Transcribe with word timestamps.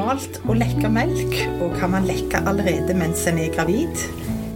normalt 0.00 0.38
å 0.48 0.54
lekke 0.56 0.88
melk, 0.88 1.34
og 1.60 1.74
kan 1.76 1.90
man 1.92 2.06
lekke 2.08 2.40
allerede 2.48 2.94
mens 2.96 3.26
en 3.28 3.36
er 3.42 3.50
gravid? 3.52 4.04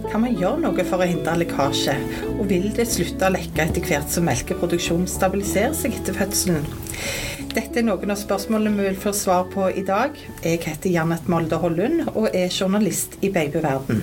Kan 0.09 0.23
man 0.23 0.33
gjøre 0.33 0.63
noe 0.63 0.85
for 0.87 1.03
å 1.03 1.05
hindre 1.05 1.35
lekkasje, 1.37 1.93
og 2.33 2.47
vil 2.49 2.71
det 2.73 2.87
slutte 2.89 3.27
å 3.27 3.35
lekke 3.35 3.67
etter 3.67 3.85
hvert 3.85 4.09
som 4.09 4.25
melkeproduksjonen 4.25 5.05
stabiliserer 5.09 5.75
seg 5.77 5.99
etter 5.99 6.17
fødselen? 6.17 6.65
Dette 7.55 7.79
er 7.79 7.85
noen 7.87 8.11
av 8.11 8.17
spørsmålene 8.19 8.75
vi 8.75 8.85
vil 8.89 8.97
få 8.99 9.13
svar 9.15 9.45
på 9.47 9.69
i 9.79 9.83
dag. 9.87 10.17
Jeg 10.43 10.59
heter 10.65 10.91
Janet 10.91 11.29
Molde 11.31 11.55
Hollund 11.61 12.01
og 12.11 12.25
er 12.35 12.49
journalist 12.51 13.13
i 13.23 13.29
babyverden. 13.31 14.01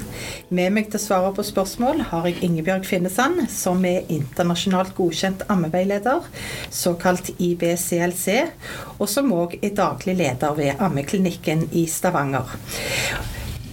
Med 0.57 0.73
meg 0.73 0.89
til 0.89 0.96
å 0.96 1.02
svare 1.02 1.32
på 1.37 1.45
spørsmål 1.45 2.01
har 2.09 2.30
jeg 2.30 2.41
Ingebjørg 2.46 2.88
Finnesand, 2.88 3.43
som 3.52 3.84
er 3.84 4.09
internasjonalt 4.09 4.95
godkjent 4.96 5.45
ammeveileder, 5.52 6.25
såkalt 6.73 7.28
IBCLC, 7.37 8.38
og 8.97 9.05
som 9.12 9.37
òg 9.37 9.59
er 9.61 9.77
daglig 9.77 10.16
leder 10.23 10.56
ved 10.56 10.80
Ammeklinikken 10.80 11.69
i 11.77 11.84
Stavanger. 11.92 12.56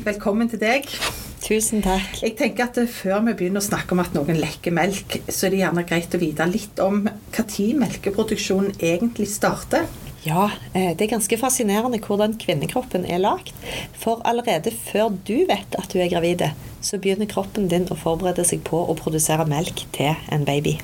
Velkommen 0.03 0.51
til 0.51 0.59
deg. 0.59 0.91
Tusen 1.39 1.81
takk. 1.83 2.19
Jeg 2.19 2.35
tenker 2.39 2.67
at 2.67 2.77
Før 2.91 3.23
vi 3.23 3.33
begynner 3.39 3.63
å 3.63 3.65
snakke 3.65 3.95
om 3.95 4.03
at 4.03 4.13
noen 4.15 4.37
lekker 4.41 4.75
melk, 4.75 5.21
så 5.31 5.47
er 5.47 5.53
det 5.53 5.61
gjerne 5.63 5.85
greit 5.87 6.15
å 6.15 6.21
vite 6.21 6.47
litt 6.49 6.81
om 6.83 7.05
når 7.07 7.79
melkeproduksjonen 7.79 8.75
egentlig 8.83 9.29
starter. 9.31 9.87
Ja, 10.25 10.49
eh, 10.73 10.91
det 10.97 11.05
er 11.05 11.13
ganske 11.13 11.37
fascinerende 11.39 12.01
hvordan 12.03 12.35
kvinnekroppen 12.41 13.05
er 13.07 13.21
lagd. 13.23 13.53
For 13.95 14.19
allerede 14.27 14.73
før 14.75 15.13
du 15.15 15.45
vet 15.47 15.77
at 15.79 15.87
du 15.93 16.01
er 16.03 16.11
gravid, 16.11 16.43
så 16.83 16.99
begynner 16.99 17.29
kroppen 17.31 17.69
din 17.71 17.87
å 17.87 17.95
forberede 17.95 18.43
seg 18.43 18.65
på 18.67 18.83
å 18.83 18.97
produsere 18.99 19.47
melk 19.47 19.85
til 19.95 20.19
en 20.27 20.43
baby. 20.47 20.75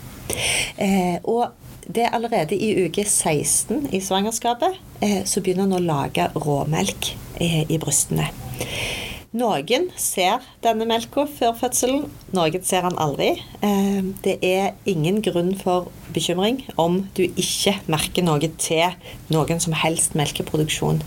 Eh, 0.80 1.20
og 1.28 1.52
det 1.86 2.08
er 2.08 2.16
allerede 2.16 2.56
i 2.56 2.88
uke 2.88 3.04
16 3.04 3.92
i 3.94 4.00
svangerskapet 4.02 4.80
eh, 5.04 5.22
så 5.28 5.44
begynner 5.44 5.68
en 5.68 5.78
å 5.78 5.84
lage 5.84 6.32
råmelk 6.34 7.12
i 7.44 7.78
brystene. 7.78 8.30
Noen 9.36 9.90
ser 10.00 10.44
denne 10.64 10.86
melka 10.88 11.26
før 11.28 11.56
fødselen, 11.60 12.06
noen 12.36 12.64
ser 12.64 12.86
den 12.88 12.96
aldri. 13.04 13.34
Eh, 13.66 14.06
det 14.24 14.38
er 14.46 14.78
ingen 14.88 15.20
grunn 15.26 15.52
for 15.60 15.90
bekymring 16.16 16.62
om 16.80 17.02
du 17.18 17.26
ikke 17.28 17.76
merker 17.92 18.24
noe 18.24 18.48
til 18.62 18.96
noen 19.34 19.60
som 19.60 19.76
helst 19.76 20.16
melkeproduksjon 20.16 21.04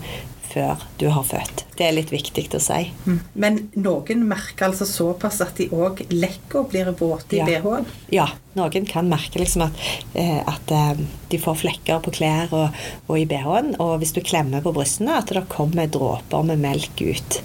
før 0.49 0.85
du 1.01 1.07
har 1.13 1.25
født. 1.25 1.65
Det 1.77 1.87
er 1.87 1.95
litt 1.95 2.13
viktig 2.13 2.45
å 2.57 2.61
si. 2.61 2.79
Mm. 3.05 3.19
Men 3.33 3.59
noen 3.77 4.23
merker 4.29 4.69
altså 4.69 4.85
såpass 4.89 5.41
at 5.45 5.57
de 5.57 5.69
òg 5.73 6.05
lekker 6.13 6.61
og 6.61 6.71
blir 6.73 6.89
våte 7.01 7.37
i 7.37 7.41
ja. 7.41 7.49
BH-en? 7.49 7.89
Ja, 8.13 8.29
noen 8.57 8.85
kan 8.89 9.09
merke 9.09 9.41
liksom 9.41 9.65
at, 9.69 9.85
eh, 10.13 10.41
at 10.45 10.73
eh, 10.73 11.05
de 11.33 11.41
får 11.41 11.61
flekker 11.63 12.01
på 12.05 12.13
klær 12.21 12.53
og, 12.53 12.81
og 13.07 13.17
i 13.17 13.27
BH-en. 13.29 13.75
Og 13.81 13.99
hvis 14.01 14.13
du 14.13 14.21
klemmer 14.25 14.65
på 14.65 14.73
brystene, 14.77 15.17
at 15.17 15.33
det 15.33 15.47
kommer 15.49 15.89
dråper 15.89 16.49
med 16.49 16.61
melk 16.65 17.05
ut 17.05 17.41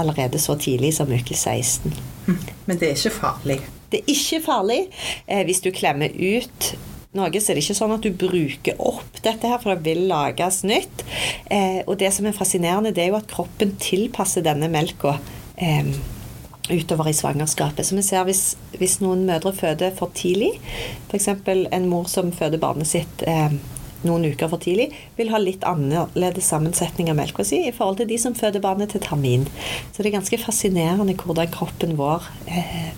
allerede 0.00 0.40
så 0.42 0.56
tidlig 0.60 0.94
som 0.96 1.10
uke 1.12 1.36
16. 1.36 1.94
Men 2.66 2.78
det 2.80 2.90
er 2.90 2.96
ikke 2.96 3.16
farlig? 3.18 3.58
Det 3.90 4.02
er 4.02 4.12
ikke 4.14 4.40
farlig. 4.44 4.80
Eh, 5.26 5.42
hvis 5.48 5.62
du 5.64 5.70
klemmer 5.74 6.14
ut 6.14 6.70
noe, 7.16 7.40
så 7.42 7.50
er 7.50 7.58
det 7.58 7.64
ikke 7.64 7.78
sånn 7.80 7.96
at 7.96 8.06
du 8.06 8.12
bruker 8.14 8.78
opp 8.78 9.18
dette 9.24 9.50
her, 9.50 9.58
for 9.62 9.74
det 9.74 9.82
vil 9.88 10.06
lages 10.10 10.62
nytt. 10.68 11.04
Eh, 11.50 11.82
og 11.86 11.98
det 12.02 12.12
som 12.14 12.28
er 12.28 12.36
fascinerende, 12.36 12.94
det 12.94 13.04
er 13.04 13.12
jo 13.12 13.18
at 13.18 13.30
kroppen 13.30 13.74
tilpasser 13.82 14.46
denne 14.46 14.70
melka. 14.70 15.18
Eh, 15.58 15.92
utover 16.70 17.08
i 17.10 17.12
svangerskapet. 17.16 17.86
Så 17.86 17.96
vi 17.96 18.04
ser 18.06 18.24
hvis, 18.28 18.54
hvis 18.78 19.00
noen 19.02 19.24
mødre 19.26 19.52
føder 19.56 19.94
for 19.96 20.12
tidlig, 20.14 20.52
f.eks. 21.10 21.28
en 21.48 21.88
mor 21.90 22.06
som 22.10 22.30
føder 22.30 22.62
barnet 22.62 22.86
sitt 22.90 23.24
eh, 23.26 23.56
noen 24.06 24.26
uker 24.32 24.50
for 24.52 24.62
tidlig, 24.62 24.90
vil 25.18 25.32
ha 25.32 25.40
litt 25.42 25.66
annerledes 25.68 26.48
sammensetning 26.52 27.10
av 27.12 27.18
melka 27.20 27.44
si 27.46 27.62
i 27.68 27.74
forhold 27.74 28.00
til 28.00 28.10
de 28.10 28.18
som 28.20 28.36
føder 28.36 28.64
barnet 28.64 28.94
til 28.94 29.04
termin. 29.04 29.46
Så 29.92 30.00
det 30.00 30.10
er 30.10 30.18
ganske 30.18 30.40
fascinerende 30.40 31.16
hvordan 31.20 31.52
kroppen 31.52 31.96
vår 32.00 32.26
eh, 32.48 32.90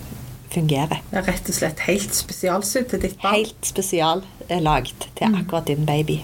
fungerer. 0.53 1.01
Det 1.09 1.19
er 1.21 1.27
rett 1.27 1.49
og 1.49 1.57
slett 1.57 1.83
helt 1.87 2.15
spesialsydd 2.15 2.91
til 2.91 3.03
ditt 3.07 3.17
barn? 3.21 3.39
Helt 3.39 3.67
spesiallagd 3.67 5.09
til 5.17 5.33
mm. 5.33 5.39
akkurat 5.41 5.69
din 5.69 5.87
baby. 5.87 6.21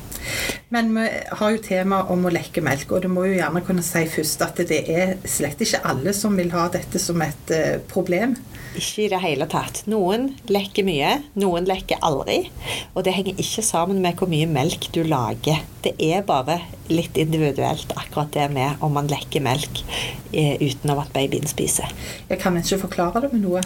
Men 0.74 0.92
vi 0.94 1.08
har 1.40 1.54
jo 1.56 1.62
tema 1.66 2.04
om 2.14 2.28
å 2.28 2.34
lekke 2.34 2.62
melk, 2.66 2.92
og 2.94 3.04
du 3.06 3.10
må 3.12 3.26
jo 3.26 3.40
gjerne 3.40 3.64
kunne 3.66 3.86
si 3.86 4.04
først 4.12 4.44
at 4.46 4.62
det 4.70 4.84
er 4.92 5.16
slett 5.26 5.62
ikke 5.66 5.82
alle 5.90 6.14
som 6.14 6.38
vil 6.38 6.52
ha 6.54 6.68
dette 6.74 7.02
som 7.02 7.22
et 7.26 7.56
uh, 7.56 7.80
problem. 7.90 8.38
Ikke 8.80 9.06
i 9.06 9.10
det 9.12 9.20
hele 9.24 9.48
tatt. 9.52 9.82
Noen 9.92 10.30
lekker 10.48 10.86
mye, 10.88 11.18
noen 11.40 11.68
lekker 11.68 12.00
aldri. 12.06 12.46
Og 12.94 13.04
det 13.04 13.16
henger 13.18 13.40
ikke 13.42 13.64
sammen 13.66 14.00
med 14.04 14.16
hvor 14.20 14.30
mye 14.32 14.48
melk 14.48 14.88
du 14.96 15.02
lager. 15.04 15.60
Det 15.84 15.94
er 16.04 16.24
bare 16.28 16.60
litt 16.92 17.18
individuelt 17.20 17.92
akkurat 17.96 18.32
det 18.34 18.48
med 18.56 18.82
om 18.84 18.96
man 18.96 19.08
lekker 19.12 19.44
melk 19.44 19.82
eh, 20.32 20.56
uten 20.60 20.92
at 20.96 21.12
babyen 21.16 21.48
spiser. 21.48 21.92
Jeg 22.30 22.40
kan 22.42 22.58
ikke 22.60 22.82
forklare 22.86 23.24
det 23.26 23.34
med 23.34 23.44
noe. 23.46 23.64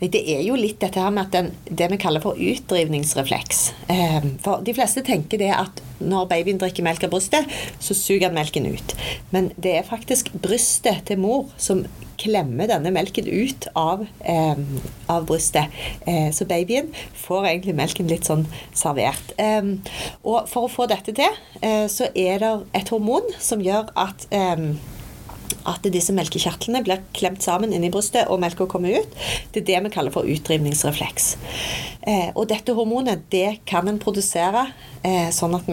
Det 0.00 0.20
er 0.20 0.44
jo 0.46 0.58
litt 0.58 0.80
dette 0.84 1.00
her 1.00 1.12
med 1.12 1.26
at 1.26 1.34
den, 1.36 1.50
det 1.68 1.90
vi 1.92 2.00
kaller 2.00 2.24
for 2.24 2.38
utdrivningsrefleks. 2.38 3.64
Eh, 3.92 4.20
for 4.44 4.64
de 4.64 4.76
fleste 4.76 5.04
tenker 5.06 5.40
det 5.42 5.52
at 5.56 5.82
når 6.02 6.28
babyen 6.30 6.60
drikker 6.60 6.84
melk 6.86 7.04
av 7.06 7.12
brystet, 7.14 7.50
så 7.80 7.96
suger 7.96 8.28
han 8.28 8.36
melken 8.36 8.68
ut. 8.68 8.96
Men 9.34 9.52
det 9.56 9.76
er 9.78 9.88
faktisk 9.88 10.32
brystet 10.44 11.06
til 11.08 11.20
mor 11.22 11.52
som 11.56 11.84
klemmer 12.22 12.70
denne 12.70 12.92
melken 12.94 13.28
ut 13.28 13.68
av, 13.78 14.06
eh, 14.20 14.62
av 15.12 15.26
brystet. 15.26 15.74
Eh, 16.06 16.30
så 16.34 16.46
babyen 16.48 16.92
får 17.24 17.50
egentlig 17.50 17.76
melken 17.78 18.10
litt 18.10 18.28
sånn 18.28 18.46
servert. 18.74 19.34
Eh, 19.38 19.74
og 20.22 20.48
for 20.48 20.68
å 20.68 20.72
få 20.72 20.88
dette 20.90 21.14
til, 21.14 21.38
eh, 21.60 21.86
så 21.90 22.10
er 22.14 22.38
det 22.38 22.54
et 22.74 22.94
hormon 22.94 23.30
som 23.38 23.60
gjør 23.60 23.90
at 23.96 24.26
eh, 24.30 24.72
at 25.68 25.86
disse 25.94 26.14
melkekjertlene 26.14 26.82
blir 26.84 27.02
klemt 27.16 27.44
sammen 27.44 27.72
inni 27.74 27.90
brystet, 27.92 28.28
og 28.30 28.40
melka 28.42 28.66
kommer 28.70 29.02
ut. 29.02 29.16
Det 29.52 29.62
er 29.62 29.68
det 29.68 29.80
vi 29.84 29.94
kaller 29.94 30.14
for 30.14 30.28
utdrivningsrefleks. 30.28 31.28
Eh, 32.02 32.30
og 32.34 32.48
dette 32.50 32.74
hormonet 32.76 33.28
det 33.30 33.60
kan 33.68 33.88
en 33.90 34.00
produsere 34.02 34.68
eh, 35.06 35.28
sånn 35.34 35.54
at, 35.58 35.68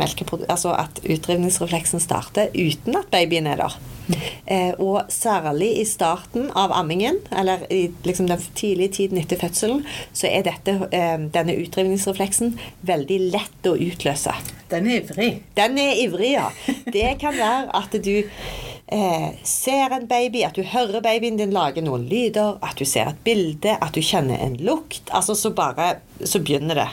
altså 0.50 0.76
at 0.78 1.02
utdrivningsrefleksen 1.06 2.04
starter 2.04 2.54
uten 2.54 3.00
at 3.00 3.10
babyen 3.14 3.50
er 3.50 3.64
der. 3.64 3.80
Eh, 4.50 4.74
og 4.82 5.12
særlig 5.14 5.70
i 5.82 5.86
starten 5.86 6.50
av 6.58 6.74
ammingen, 6.74 7.20
eller 7.32 7.66
i 7.74 7.90
liksom 8.08 8.30
den 8.30 8.42
tidlige 8.58 8.96
tiden 9.00 9.22
etter 9.22 9.40
fødselen, 9.42 9.84
så 10.14 10.30
er 10.32 10.48
dette, 10.48 10.76
eh, 10.92 11.18
denne 11.34 11.58
utdrivningsrefleksen 11.62 12.56
veldig 12.90 13.20
lett 13.34 13.70
å 13.70 13.76
utløse. 13.78 14.34
Den 14.70 14.90
er 14.90 15.02
ivrig? 15.02 15.30
Den 15.58 15.78
er 15.82 16.02
ivrig, 16.04 16.34
ja. 16.36 16.50
Det 16.86 17.16
kan 17.22 17.38
være 17.38 17.70
at 17.78 17.96
du 18.06 18.24
eh, 18.92 19.30
ser 19.44 19.94
en 19.94 20.08
baby, 20.08 20.44
at 20.46 20.58
du 20.58 20.64
hører 20.66 21.04
babyen 21.06 21.38
din 21.40 21.54
lage 21.54 21.82
noen 21.86 22.08
lyder, 22.10 22.58
at 22.66 22.80
du 22.80 22.86
ser 22.88 23.12
et 23.12 23.22
bilde, 23.26 23.76
at 23.76 23.96
du 23.96 24.02
kjenner 24.04 24.42
en 24.42 24.58
lukt. 24.62 25.04
Altså 25.16 25.36
så 25.38 25.54
bare 25.56 26.00
Så 26.20 26.42
begynner 26.44 26.76
det. 26.76 26.88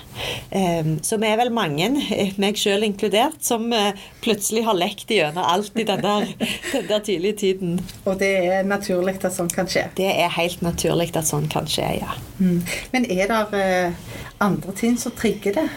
Eh, 0.54 0.86
så 1.02 1.16
vi 1.18 1.26
er 1.26 1.40
vel 1.40 1.50
mange, 1.50 1.88
meg 2.42 2.60
sjøl 2.60 2.86
inkludert, 2.86 3.40
som 3.42 3.72
eh, 3.74 3.98
plutselig 4.22 4.62
har 4.68 4.78
lekt 4.78 5.10
gjennom 5.10 5.42
alt 5.42 5.74
i 5.74 5.86
den 5.88 6.04
der, 6.04 6.28
den 6.76 6.86
der 6.86 7.02
tidlige 7.02 7.40
tiden. 7.40 7.80
Og 8.04 8.20
det 8.20 8.30
er 8.46 8.68
naturlig 8.68 9.16
at 9.24 9.34
sånn 9.34 9.50
kan 9.50 9.66
skje? 9.66 9.88
Det 9.98 10.12
er 10.12 10.30
helt 10.36 10.62
naturlig 10.62 11.10
at 11.16 11.26
sånn 11.26 11.50
kan 11.50 11.66
skje, 11.66 11.88
ja. 12.04 12.14
Mm. 12.38 12.62
Men 12.92 13.10
er 13.10 13.32
det 13.32 13.64
eh, 13.64 14.06
andre 14.46 14.78
ting 14.78 14.94
som 15.00 15.14
trigger 15.18 15.58
det? 15.58 15.68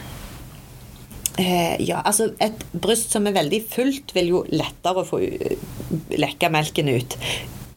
Eh, 1.39 1.79
ja, 1.87 2.01
altså 2.03 2.33
et 2.43 2.65
bryst 2.73 3.13
som 3.15 3.27
er 3.29 3.37
veldig 3.37 3.61
fullt, 3.71 4.11
vil 4.15 4.33
jo 4.33 4.41
lettere 4.51 5.05
få 5.07 5.21
lekke 6.19 6.51
melken 6.51 6.91
ut 6.91 7.15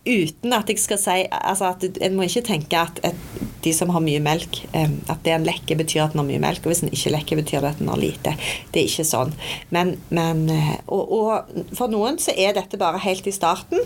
uten 0.07 0.55
at 0.57 0.71
jeg 0.71 0.81
skal 0.83 0.99
si 0.99 1.19
altså 1.31 1.71
at 1.71 1.85
En 2.03 2.17
må 2.17 2.27
ikke 2.27 2.43
tenke 2.47 2.79
at, 2.79 2.99
at 3.07 3.19
de 3.63 3.73
som 3.75 3.93
har 3.95 4.03
mye 4.03 4.19
melk, 4.23 4.59
at 4.75 5.21
det 5.23 5.35
en 5.37 5.45
lekker, 5.47 5.79
betyr 5.79 6.01
at 6.03 6.17
en 6.17 6.23
har 6.23 6.27
mye 6.27 6.41
melk. 6.43 6.65
Og 6.65 6.73
hvis 6.73 6.83
en 6.83 6.91
ikke 6.91 7.13
lekker, 7.15 7.39
betyr 7.39 7.63
det 7.63 7.71
at 7.71 7.83
en 7.83 7.93
har 7.93 8.01
lite. 8.01 8.33
Det 8.75 8.81
er 8.81 8.89
ikke 8.89 9.07
sånn. 9.07 9.31
Men, 9.75 9.95
men 10.11 10.41
eh, 10.51 10.73
og, 10.91 11.13
og, 11.15 11.53
for 11.79 11.93
noen 11.93 12.19
så 12.23 12.35
er 12.35 12.57
dette 12.57 12.81
bare 12.81 12.99
helt 13.05 13.29
i 13.31 13.35
starten. 13.35 13.79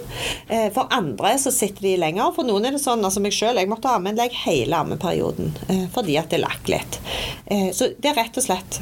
Eh, 0.49 0.71
for 0.73 0.89
andre 0.97 1.35
så 1.43 1.53
sitter 1.53 1.91
de 1.91 1.97
lenger. 2.01 2.33
For 2.37 2.49
noen 2.49 2.69
er 2.69 2.77
det 2.77 2.81
sånn, 2.81 3.05
altså 3.05 3.21
meg 3.21 3.37
sjøl, 3.37 3.61
jeg 3.61 3.69
måtte 3.69 3.93
ha 3.93 4.01
en 4.01 4.17
legg 4.17 4.37
hele 4.47 4.81
ammeperioden 4.81 5.53
eh, 5.69 5.85
fordi 5.93 6.17
at 6.21 6.33
det 6.33 6.41
lakk 6.41 6.73
litt. 6.73 7.01
Så 7.77 7.93
det 8.01 8.11
er 8.11 8.17
rett 8.19 8.39
og 8.41 8.43
slett 8.43 8.79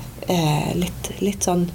litt, 0.78 1.08
litt 1.20 1.44
sånn 1.44 1.66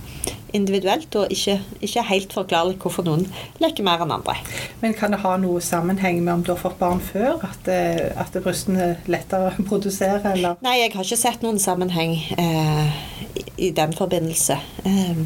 individuelt, 0.57 1.15
og 1.19 1.33
ikke, 1.33 1.59
ikke 1.85 2.05
helt 2.09 2.33
forklarlig 2.35 2.77
hvorfor 2.81 3.05
noen 3.07 3.25
leker 3.61 3.85
mer 3.85 4.03
enn 4.03 4.13
andre. 4.15 4.35
Men 4.83 4.95
kan 4.97 5.13
det 5.15 5.21
ha 5.23 5.35
noe 5.41 5.61
sammenheng 5.63 6.21
med 6.23 6.33
om 6.33 6.45
du 6.45 6.53
har 6.53 6.61
fått 6.61 6.79
barn 6.79 7.01
før? 7.03 7.43
At, 7.47 7.69
eh, 7.71 8.09
at 8.19 8.35
brystene 8.43 8.85
er 8.85 9.11
lettere 9.11 9.53
produserer, 9.69 10.31
eller? 10.33 10.59
Nei, 10.65 10.79
jeg 10.83 10.95
har 10.95 11.07
ikke 11.07 11.21
sett 11.21 11.45
noen 11.45 11.61
sammenheng 11.61 12.15
eh, 12.37 13.03
i, 13.33 13.45
i, 13.69 13.71
den 13.75 13.95
forbindelse. 13.97 14.59
Eh, 14.89 15.21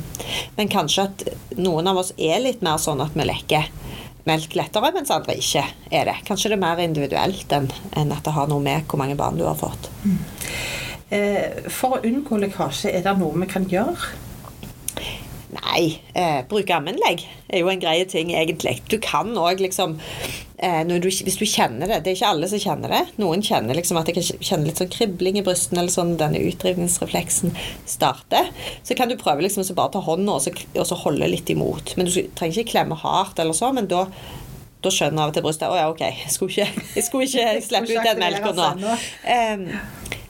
men 0.58 0.74
kanskje 0.74 1.08
at 1.08 1.26
noen 1.60 1.90
av 1.90 2.04
oss 2.04 2.14
er 2.18 2.44
litt 2.44 2.66
mer 2.66 2.82
sånn 2.82 3.04
at 3.04 3.16
vi 3.18 3.28
leker 3.30 3.72
melk 4.28 4.56
lettere, 4.56 4.92
mens 4.96 5.12
andre 5.12 5.36
ikke 5.40 5.66
er 5.92 6.08
det. 6.08 6.16
Kanskje 6.28 6.54
det 6.54 6.58
er 6.58 6.64
mer 6.64 6.80
individuelt 6.84 7.56
enn, 7.56 7.68
enn 8.00 8.14
at 8.16 8.24
det 8.24 8.36
har 8.36 8.48
noe 8.48 8.64
med 8.64 8.88
hvor 8.88 9.02
mange 9.02 9.18
barn 9.20 9.40
du 9.40 9.44
har 9.48 9.58
fått. 9.60 9.90
Mm. 10.06 10.20
Eh, 11.14 11.70
for 11.70 11.98
å 11.98 12.04
unngå 12.08 12.40
lekkasje, 12.42 12.94
er 12.94 13.04
det 13.06 13.18
noe 13.20 13.38
vi 13.44 13.50
kan 13.52 13.68
gjøre? 13.70 14.14
Nei. 15.54 16.00
Eh, 16.18 16.42
bruke 16.50 16.74
ammeanlegg 16.76 17.24
er 17.50 17.62
jo 17.62 17.70
en 17.72 17.82
greie 17.82 18.06
ting, 18.10 18.32
egentlig. 18.34 18.80
Du 18.90 18.98
kan 19.04 19.32
òg 19.38 19.62
liksom 19.62 19.96
eh, 20.58 20.82
du, 20.88 21.08
Hvis 21.08 21.38
du 21.40 21.46
kjenner 21.46 21.90
det 21.90 22.00
Det 22.04 22.12
er 22.12 22.18
ikke 22.18 22.32
alle 22.34 22.50
som 22.52 22.62
kjenner 22.64 22.94
det. 22.94 23.02
Noen 23.22 23.44
kjenner 23.46 23.78
liksom 23.78 24.00
at 24.00 24.10
de 24.10 24.16
kan 24.18 24.26
kjenne 24.26 24.68
litt 24.68 24.82
sånn 24.82 24.92
kribling 24.94 25.40
i 25.40 25.46
brystene, 25.46 25.84
eller 25.84 25.94
sånn 25.94 26.16
denne 26.22 26.42
utdrivningsrefleksen 26.50 27.56
starter. 27.90 28.50
Så 28.84 28.98
kan 28.98 29.12
du 29.12 29.20
prøve 29.20 29.46
liksom 29.46 29.66
å 29.66 29.78
bare 29.78 29.96
ta 29.98 30.04
hånda 30.06 30.38
og 30.40 30.46
så, 30.46 30.56
og 30.74 30.88
så 30.90 31.00
holde 31.06 31.30
litt 31.32 31.52
imot. 31.54 31.96
Men 32.00 32.10
du 32.10 32.24
trenger 32.38 32.64
ikke 32.64 32.78
klemme 32.78 32.98
hardt, 33.00 33.42
eller 33.44 33.58
så, 33.58 33.74
men 33.76 33.92
da 33.92 34.08
da 34.84 34.92
skjønner 34.92 35.24
av 35.24 35.32
og 35.32 35.36
til 35.38 35.44
brystet 35.46 35.72
å 35.72 35.76
ja, 35.80 35.86
ok, 35.88 36.02
jeg 36.04 36.32
skulle 36.34 36.52
ikke, 36.52 36.88
jeg 36.98 37.06
skulle 37.06 37.28
ikke 37.30 37.52
slippe 37.64 37.94
ut 37.94 38.08
den 38.10 38.20
melka 38.20 38.52
nå. 38.52 38.96
Um, 39.24 39.64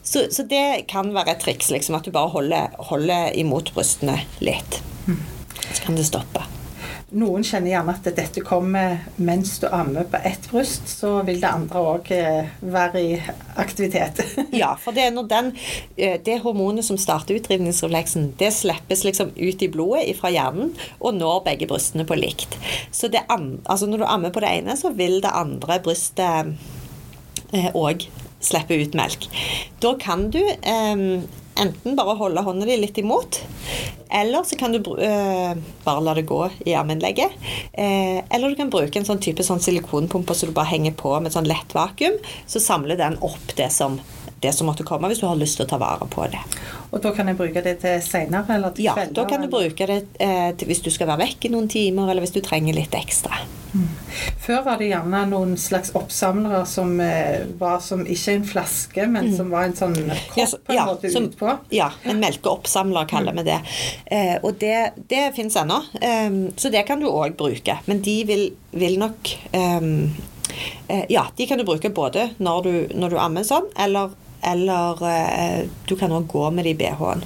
så, 0.03 0.27
så, 0.29 0.43
det 0.43 0.85
kan 0.91 1.13
være 1.15 1.37
et 1.37 1.45
triks, 1.45 1.71
liksom, 1.71 1.95
at 1.95 2.05
du 2.05 2.11
bare 2.13 2.29
holder, 2.33 2.75
holder 2.91 3.31
imot 3.39 3.71
brystene 3.73 4.19
litt. 4.43 4.81
Så 5.05 5.79
kan 5.83 5.95
det 5.97 6.07
stoppe. 6.07 6.43
Noen 7.13 7.43
kjenner 7.45 7.75
gjerne 7.75 7.93
at 7.93 8.07
dette 8.17 8.41
kommer 8.41 9.03
mens 9.21 9.59
du 9.61 9.67
ammer 9.67 10.07
på 10.09 10.17
ett 10.25 10.47
bryst, 10.49 10.87
så 10.89 11.19
vil 11.27 11.37
det 11.43 11.51
andre 11.51 11.81
òg 11.85 12.09
eh, 12.15 12.47
være 12.65 13.03
i 13.03 13.11
aktivitet. 13.61 14.23
ja, 14.61 14.71
for 14.81 14.97
det 14.97 15.05
er 15.05 15.13
når 15.13 15.27
den, 15.29 15.51
eh, 15.93 16.15
det 16.25 16.39
hormonet 16.41 16.87
som 16.87 16.97
starter 16.97 17.37
utdrivningsrefleksen, 17.37 18.31
det 18.39 18.49
slippes 18.57 19.05
liksom 19.05 19.29
ut 19.37 19.61
i 19.61 19.69
blodet 19.69 20.17
fra 20.17 20.33
hjernen 20.33 20.73
og 20.97 21.13
når 21.19 21.45
begge 21.51 21.69
brystene 21.69 22.07
på 22.09 22.17
likt. 22.17 22.57
Så 22.89 23.11
det, 23.13 23.21
altså 23.29 23.85
når 23.85 24.01
du 24.01 24.09
ammer 24.09 24.33
på 24.33 24.41
det 24.41 24.49
ene, 24.49 24.77
så 24.79 24.89
vil 24.97 25.19
det 25.21 25.37
andre 25.37 25.77
brystet 25.85 26.49
òg 27.77 28.07
eh, 28.07 28.21
slippe 28.43 28.81
ut 28.81 28.97
melk. 28.97 29.29
Da 29.85 29.93
kan 30.01 30.31
du 30.33 30.41
eh, 30.41 31.07
enten 31.61 31.97
bare 31.99 32.17
holde 32.17 32.41
hånda 32.41 32.65
di 32.65 32.81
litt 32.81 32.97
imot, 32.97 33.43
eller 34.13 34.45
så 34.47 34.57
kan 34.59 34.75
du 34.75 34.79
uh, 34.79 35.53
bare 35.83 36.03
la 36.05 36.17
det 36.17 36.27
gå 36.29 36.41
i 36.65 36.77
armenlegget, 36.77 37.39
Uh, 37.73 38.19
eller 38.29 38.51
du 38.51 38.55
kan 38.59 38.69
bruke 38.69 38.99
en 38.99 39.05
sånn 39.07 39.21
type 39.23 39.41
sånn 39.43 39.61
silikonpumpe 39.63 40.35
så 40.37 40.45
du 40.45 40.51
bare 40.53 40.69
henger 40.69 40.93
på 40.97 41.09
med 41.23 41.33
sånn 41.33 41.47
lett 41.49 41.73
vakuum. 41.73 42.19
Så 42.45 42.61
samler 42.61 42.99
den 42.99 43.17
opp 43.25 43.55
det 43.57 43.71
som 43.73 43.97
det 44.43 44.51
som 44.53 44.67
måtte 44.67 44.83
komme, 44.83 45.07
hvis 45.07 45.21
du 45.23 45.27
har 45.27 45.39
lyst 45.39 45.55
til 45.57 45.65
å 45.65 45.69
ta 45.71 45.79
vare 45.79 46.05
på 46.11 46.25
det. 46.31 46.41
Og 46.91 46.99
da 47.03 47.13
kan 47.15 47.31
jeg 47.31 47.39
bruke 47.39 47.63
det 47.63 47.77
til 47.83 48.01
seinere? 48.03 48.59
Ja, 48.83 48.95
da 49.15 49.23
kan 49.29 49.45
du 49.45 49.47
bruke 49.51 49.87
det 49.87 49.99
eh, 50.19 50.49
til, 50.57 50.67
hvis 50.67 50.83
du 50.83 50.91
skal 50.91 51.07
være 51.13 51.23
vekk 51.23 51.47
i 51.47 51.53
noen 51.53 51.69
timer, 51.71 52.11
eller 52.11 52.25
hvis 52.25 52.35
du 52.35 52.41
trenger 52.43 52.75
litt 52.75 52.95
ekstra. 52.97 53.39
Før 54.43 54.63
var 54.65 54.81
det 54.81 54.89
gjerne 54.91 55.23
noen 55.31 55.53
slags 55.59 55.93
oppsamlere 55.97 56.63
som 56.69 56.93
eh, 57.01 57.45
var 57.59 57.79
som 57.83 58.03
ikke 58.05 58.37
en 58.37 58.45
flaske, 58.47 59.07
men 59.07 59.31
mm. 59.31 59.35
som 59.37 59.53
var 59.53 59.67
en 59.67 59.75
sånn 59.77 59.95
kopp 59.97 60.39
ja, 60.39 60.47
så, 60.49 60.59
på 60.59 60.73
en 60.73 60.77
ja, 60.77 60.85
måte 60.89 61.13
som, 61.13 61.29
utpå. 61.29 61.55
Ja, 61.73 61.89
en 62.03 62.21
melkeoppsamler 62.23 63.09
kaller 63.09 63.37
vi 63.37 63.45
mm. 63.45 63.49
det. 63.49 63.59
Eh, 64.17 64.35
og 64.41 64.59
det, 64.61 64.77
det 65.11 65.23
fins 65.37 65.57
ennå, 65.59 65.79
eh, 66.01 66.29
så 66.55 66.73
det 66.73 66.85
kan 66.89 67.01
du 67.01 67.09
òg 67.11 67.37
bruke. 67.39 67.79
Men 67.89 68.03
de 68.05 68.17
vil, 68.29 68.45
vil 68.71 68.99
nok 69.01 69.33
um, 69.53 69.95
ja, 71.09 71.23
de 71.33 71.47
kan 71.49 71.57
du 71.57 71.65
bruke 71.65 71.89
både 71.89 72.27
når 72.43 72.67
du, 72.67 72.73
når 72.99 73.15
du 73.15 73.21
ammer 73.21 73.47
sånn, 73.47 73.71
eller 73.79 74.11
eller 74.43 75.03
eh, 75.07 75.69
du 75.87 75.95
kan 75.95 76.11
òg 76.11 76.27
gå 76.27 76.49
med 76.51 76.67
de 76.67 76.73
i 76.73 76.77
BH-en. 76.77 77.23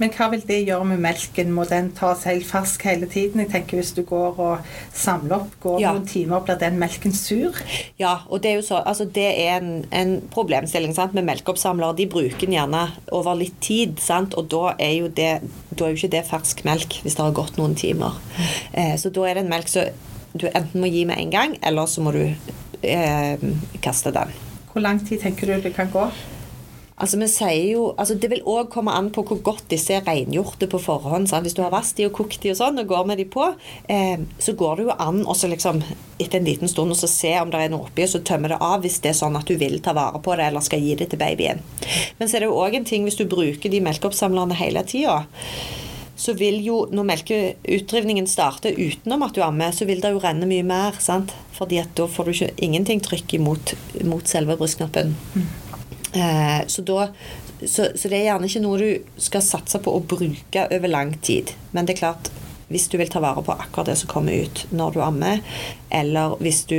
Men 0.00 0.10
hva 0.14 0.28
vil 0.32 0.42
det 0.46 0.58
gjøre 0.66 0.86
med 0.92 1.02
melken? 1.04 1.52
Må 1.54 1.64
den 1.68 1.90
tas 1.96 2.24
helt 2.28 2.46
fersk 2.48 2.84
hele 2.88 3.06
tiden? 3.10 3.42
Jeg 3.44 3.52
tenker 3.52 3.78
Hvis 3.78 3.92
du 3.96 4.02
går 4.08 4.38
og 4.40 4.70
samler 4.94 5.36
opp, 5.40 5.56
går 5.62 5.80
ja. 5.82 5.92
noen 5.92 6.06
timer, 6.08 6.42
blir 6.46 6.58
den 6.60 6.78
melken 6.80 7.14
sur? 7.16 7.58
Ja, 8.00 8.18
og 8.28 8.42
det 8.42 8.52
er 8.52 8.60
jo 8.60 8.66
så, 8.66 8.80
altså 8.86 9.04
det 9.04 9.28
er 9.44 9.60
en, 9.60 9.84
en 9.92 10.14
problemstilling 10.32 10.94
sant? 10.96 11.14
med 11.14 11.26
melkeoppsamlere. 11.28 11.96
De 11.98 12.08
bruker 12.10 12.46
den 12.46 12.56
gjerne 12.56 12.86
over 13.12 13.36
litt 13.38 13.58
tid, 13.64 13.98
sant? 14.02 14.34
og 14.38 14.48
da 14.52 14.72
er, 14.78 14.96
jo 15.02 15.10
det, 15.12 15.32
da 15.70 15.86
er 15.86 15.92
jo 15.92 16.00
ikke 16.00 16.14
det 16.16 16.24
fersk 16.30 16.64
melk 16.68 17.00
hvis 17.02 17.18
det 17.18 17.26
har 17.26 17.36
gått 17.36 17.60
noen 17.60 17.76
timer. 17.78 18.18
Eh, 18.72 18.96
så 19.00 19.12
da 19.12 19.28
er 19.28 19.38
det 19.38 19.46
en 19.46 19.52
melk 19.52 19.70
som 19.70 19.92
du 20.32 20.48
enten 20.48 20.80
må 20.80 20.88
gi 20.88 21.04
med 21.08 21.20
en 21.20 21.32
gang, 21.32 21.56
eller 21.62 21.88
så 21.90 22.04
må 22.04 22.14
du 22.14 22.22
eh, 22.24 23.48
kaste 23.84 24.12
den. 24.14 24.32
Hvor 24.72 24.80
lang 24.80 25.02
tid 25.04 25.20
tenker 25.20 25.50
du 25.52 25.60
det 25.60 25.74
kan 25.76 25.90
gå? 25.92 26.06
Altså, 27.02 27.18
vi 27.18 27.26
sier 27.26 27.64
jo, 27.72 27.86
altså 27.98 28.14
Det 28.14 28.30
vil 28.30 28.44
òg 28.46 28.68
komme 28.70 28.94
an 28.94 29.10
på 29.14 29.24
hvor 29.26 29.40
godt 29.42 29.64
disse 29.72 29.94
er 29.96 30.04
rengjorte 30.06 30.68
på 30.70 30.78
forhånd. 30.78 31.26
Sant? 31.30 31.42
Hvis 31.46 31.56
du 31.58 31.64
har 31.64 31.74
vasket 31.74 32.04
de 32.04 32.06
og 32.08 32.14
kokt 32.20 32.38
de 32.44 32.52
og 32.52 32.60
sånn, 32.60 32.78
og 32.78 32.88
går 32.92 33.08
med 33.10 33.18
de 33.18 33.26
på, 33.26 33.48
eh, 33.90 34.22
så 34.38 34.54
går 34.58 34.78
det 34.78 34.86
jo 34.86 34.96
an 35.02 35.24
også 35.26 35.50
liksom, 35.50 35.82
etter 36.22 36.38
en 36.38 36.46
liten 36.46 36.70
stund 36.70 36.94
og 36.94 37.02
se 37.02 37.34
om 37.40 37.50
det 37.50 37.58
er 37.58 37.72
noe 37.72 37.88
oppi, 37.88 38.06
og 38.06 38.12
så 38.14 38.22
tømme 38.22 38.52
det 38.52 38.60
av 38.62 38.86
hvis 38.86 39.00
det 39.02 39.12
er 39.12 39.18
sånn 39.18 39.36
at 39.38 39.50
du 39.50 39.58
vil 39.58 39.80
ta 39.82 39.96
vare 39.98 40.22
på 40.22 40.38
det 40.38 40.46
eller 40.46 40.62
skal 40.64 40.82
gi 40.82 40.94
det 41.00 41.10
til 41.10 41.20
babyen. 41.20 41.62
Men 42.20 42.30
så 42.30 42.38
er 42.38 42.44
det 42.44 42.52
jo 42.52 42.60
òg 42.62 42.78
en 42.78 42.88
ting 42.88 43.06
hvis 43.08 43.18
du 43.18 43.26
bruker 43.26 43.72
de 43.72 43.82
melkeoppsamlerne 43.82 44.58
hele 44.62 44.86
tida 44.86 45.24
så 46.22 46.34
vil 46.38 46.60
jo, 46.62 46.76
når 46.94 47.06
melkeutdrivningen 47.08 48.28
starter 48.30 48.76
utenom 48.78 49.24
at 49.26 49.34
du 49.34 49.42
ammer, 49.42 49.72
så 49.74 49.88
vil 49.88 50.02
det 50.02 50.12
jo 50.14 50.20
renne 50.22 50.46
mye 50.46 50.62
mer. 50.66 51.00
sant? 51.02 51.32
Fordi 51.56 51.80
at 51.82 51.90
da 51.98 52.06
får 52.06 52.28
du 52.28 52.32
ikke 52.36 52.52
ingenting 52.62 53.02
trykk 53.02 53.34
imot 53.40 53.74
mot 54.06 54.28
selve 54.30 54.54
brystknappen. 54.60 55.16
Mm. 55.34 55.48
Eh, 56.12 56.66
så, 56.66 56.82
da, 56.82 57.08
så, 57.60 57.88
så, 57.94 58.08
det 58.08 58.18
er 58.18 58.28
gjerne 58.30 58.48
ikke 58.50 58.64
noe 58.64 58.80
du 58.80 59.20
skal 59.22 59.44
satse 59.44 59.80
på 59.82 59.94
å 59.96 60.04
bruke 60.04 60.66
over 60.68 60.92
lang 60.92 61.14
tid. 61.24 61.54
Men 61.72 61.88
det 61.88 61.96
er 61.96 62.02
klart, 62.04 62.32
hvis 62.72 62.88
du 62.92 62.98
vil 63.00 63.10
ta 63.12 63.22
vare 63.24 63.44
på 63.44 63.54
akkurat 63.54 63.92
det 63.92 63.98
som 64.00 64.10
kommer 64.12 64.44
ut 64.44 64.66
når 64.72 64.96
du 64.96 65.00
ammer, 65.04 65.40
eller 65.92 66.36
hvis 66.44 66.64
du 66.68 66.78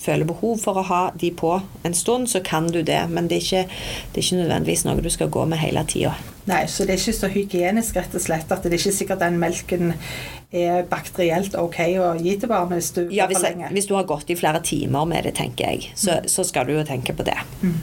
føler 0.00 0.24
behov 0.24 0.62
for 0.62 0.80
å 0.80 0.86
ha 0.88 1.00
de 1.20 1.28
på 1.36 1.52
en 1.84 1.96
stund, 1.96 2.30
så 2.32 2.40
kan 2.44 2.70
du 2.72 2.80
det. 2.82 3.02
Men 3.12 3.28
det 3.28 3.40
er 3.40 3.46
ikke, 3.46 3.80
det 4.12 4.20
er 4.20 4.26
ikke 4.26 4.42
nødvendigvis 4.42 4.84
noe 4.88 5.04
du 5.04 5.10
skal 5.12 5.32
gå 5.32 5.44
med 5.48 5.60
hele 5.60 5.84
tida. 5.88 6.14
Nei, 6.48 6.64
så 6.72 6.86
det 6.88 6.96
er 6.96 7.02
ikke 7.02 7.18
så 7.18 7.28
hygienisk 7.30 7.98
rett 8.00 8.16
og 8.16 8.24
slett 8.24 8.52
at 8.52 8.64
det 8.64 8.72
er 8.72 8.80
ikke 8.80 8.96
sikkert 8.96 9.20
den 9.20 9.36
melken 9.42 9.92
er 10.50 10.82
bakterielt 10.90 11.54
ok 11.54 11.78
å 12.02 12.06
gi 12.18 12.32
til 12.42 12.50
barnet 12.50 12.80
hvis 12.80 12.90
du 12.96 13.00
ja, 13.14 13.28
hvis, 13.30 13.38
lenge. 13.44 13.68
Hvis 13.70 13.86
du 13.86 13.94
har 13.94 14.06
gått 14.08 14.32
i 14.32 14.36
flere 14.38 14.58
timer 14.66 15.06
med 15.06 15.28
det, 15.28 15.36
tenker 15.38 15.70
jeg, 15.70 15.92
så, 15.94 16.16
mm. 16.18 16.28
så 16.32 16.44
skal 16.46 16.66
du 16.66 16.74
jo 16.74 16.82
tenke 16.86 17.14
på 17.14 17.26
det. 17.26 17.36
Mm. 17.62 17.76